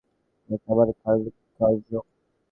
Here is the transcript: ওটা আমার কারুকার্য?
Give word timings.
ওটা 0.49 0.67
আমার 0.71 0.89
কারুকার্য? 1.01 1.91